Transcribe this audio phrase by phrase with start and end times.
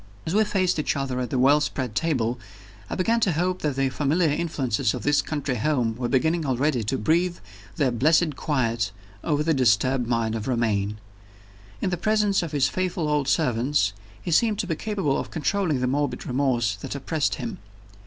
[0.25, 2.39] As we faced each other at the well spread table,
[2.89, 6.83] I began to hope that the familiar influences of his country home were beginning already
[6.85, 7.37] to breathe
[7.75, 8.91] their blessed quiet
[9.23, 10.97] over the disturbed mind of Romayne.
[11.81, 15.81] In the presence of his faithful old servants, he seemed to be capable of controlling
[15.81, 17.59] the morbid remorse that oppressed him.